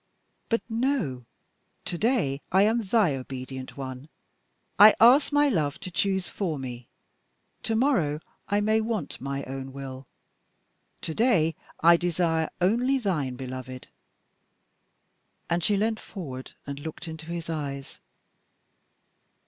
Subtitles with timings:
[0.49, 1.27] But no!
[1.85, 4.09] to day I am thy obedient one.
[4.79, 6.89] I ask my Love to choose for me.
[7.61, 8.19] To morrow
[8.49, 10.07] I may want my own will;
[11.01, 13.89] to day I desire only thine, beloved,"
[15.51, 17.99] and she leant forward and looked into his eyes.